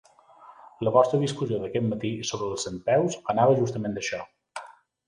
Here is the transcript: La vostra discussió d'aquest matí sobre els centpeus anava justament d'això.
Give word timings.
La 0.87 0.93
vostra 0.95 1.19
discussió 1.25 1.59
d'aquest 1.65 1.87
matí 1.91 2.13
sobre 2.31 2.51
els 2.55 2.67
centpeus 2.69 3.21
anava 3.37 3.61
justament 3.63 3.99
d'això. 4.01 4.27